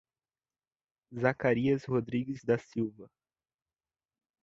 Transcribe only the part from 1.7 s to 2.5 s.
Rodrigues